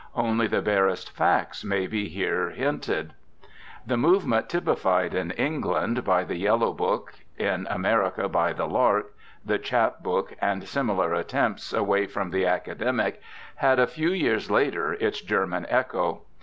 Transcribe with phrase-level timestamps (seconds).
[0.15, 3.13] Only the barest facts may here be hinted.
[3.85, 6.27] The movement typified in England by ii RECOLLECTIONS OF OSCAR WILDE
[6.57, 12.07] the Yellow Book, in America by the Lark, the Cbap Book, and similar attempts away
[12.07, 13.21] from the academic,
[13.57, 16.23] had a few years later its German echo.